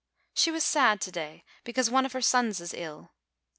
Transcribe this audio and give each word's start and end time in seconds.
She 0.33 0.49
was 0.49 0.63
sad 0.63 0.99
to 1.01 1.11
day, 1.11 1.43
because 1.63 1.91
one 1.91 2.07
of 2.07 2.13
her 2.13 2.23
sons 2.23 2.59
is 2.59 2.73
ill. 2.73 3.11